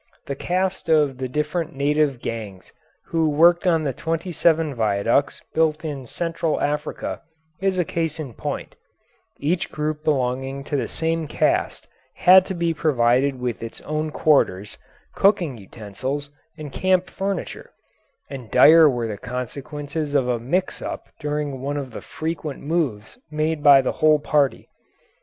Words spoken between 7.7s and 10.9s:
a case in point: each group belonging to the